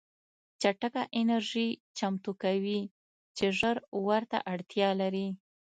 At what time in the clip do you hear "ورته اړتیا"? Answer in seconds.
4.07-4.89